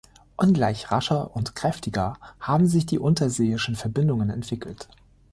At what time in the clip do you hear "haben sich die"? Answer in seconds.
2.39-2.97